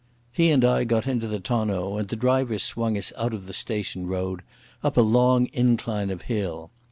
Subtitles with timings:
[0.31, 3.53] He and I got into the tonneau, and the driver swung us out of the
[3.53, 4.41] station road
[4.83, 6.71] up a long incline of hill.